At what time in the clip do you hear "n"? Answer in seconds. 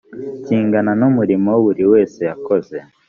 0.99-1.01